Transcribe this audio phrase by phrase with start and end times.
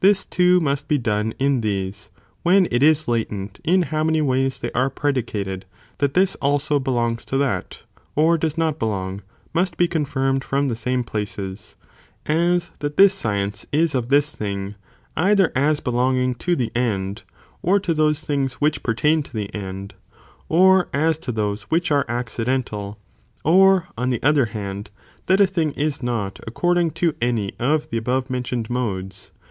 [0.00, 2.10] This too must be done in these,
[2.42, 5.64] when it is latent in how many ways they are predicated,
[5.96, 7.82] that this also belongs to that,
[8.14, 9.22] or does not belong,
[9.54, 11.74] must be confirmed from the same places;
[12.26, 14.74] as that this science is of this thing,
[15.16, 17.22] either as belonging to the end,
[17.62, 19.94] or to those things which pertain to the end,
[20.50, 22.98] or as to those which are accidental,
[23.42, 24.90] or on the other hand,
[25.28, 29.30] that a thing is not according to any of the above mentioned modes.